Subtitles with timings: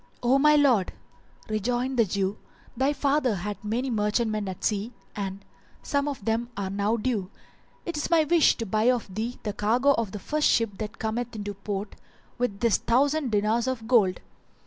[0.23, 0.93] "O my lord,"
[1.47, 2.39] rejoined the Jew, [FN#398]
[2.75, 5.45] "thy father had many merchantmen at sea and,
[5.83, 7.29] as some of them are now due,
[7.85, 10.97] it is my wish to buy of thee the cargo of the first ship that
[10.97, 11.93] cometh into port
[12.39, 14.21] with this thousand dinars of gold."